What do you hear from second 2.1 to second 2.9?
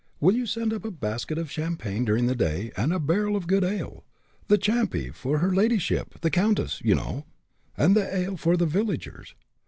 the day,